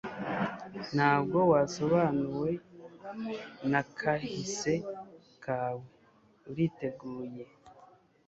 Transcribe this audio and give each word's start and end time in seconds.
Ntabwo 0.95 1.39
wasobanuwe 1.51 2.51
na 3.71 3.81
kahise 3.99 4.73
kawe; 5.43 5.85
uriteguye. 6.49 7.43